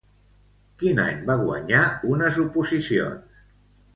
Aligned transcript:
Quin 0.83 1.01
any 1.03 1.19
va 1.27 1.35
guanyar 1.41 1.83
unes 2.13 2.39
oposicions? 2.47 3.45